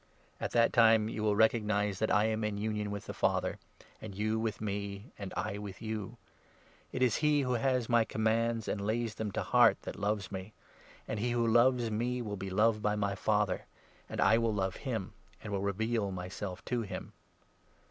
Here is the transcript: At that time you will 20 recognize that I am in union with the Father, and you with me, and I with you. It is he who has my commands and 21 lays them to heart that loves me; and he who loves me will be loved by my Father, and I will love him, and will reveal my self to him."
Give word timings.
At 0.39 0.49
that 0.53 0.73
time 0.73 1.09
you 1.09 1.21
will 1.21 1.33
20 1.35 1.37
recognize 1.37 1.99
that 1.99 2.09
I 2.09 2.25
am 2.25 2.43
in 2.43 2.57
union 2.57 2.89
with 2.89 3.05
the 3.05 3.13
Father, 3.13 3.59
and 4.01 4.15
you 4.15 4.39
with 4.39 4.59
me, 4.59 5.11
and 5.19 5.31
I 5.37 5.59
with 5.59 5.79
you. 5.79 6.17
It 6.91 7.03
is 7.03 7.17
he 7.17 7.41
who 7.41 7.53
has 7.53 7.87
my 7.87 8.03
commands 8.03 8.67
and 8.67 8.79
21 8.79 8.87
lays 8.87 9.13
them 9.13 9.31
to 9.33 9.43
heart 9.43 9.83
that 9.83 9.99
loves 9.99 10.31
me; 10.31 10.53
and 11.07 11.19
he 11.19 11.29
who 11.29 11.45
loves 11.45 11.91
me 11.91 12.19
will 12.19 12.35
be 12.35 12.49
loved 12.49 12.81
by 12.81 12.95
my 12.95 13.13
Father, 13.13 13.65
and 14.09 14.19
I 14.19 14.39
will 14.39 14.55
love 14.55 14.77
him, 14.77 15.13
and 15.43 15.53
will 15.53 15.61
reveal 15.61 16.09
my 16.11 16.29
self 16.29 16.65
to 16.65 16.81
him." 16.81 17.13